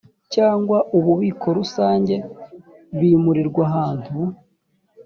[0.33, 2.15] cyangwa ububiko rusange
[2.99, 4.15] bimurirwa ahantu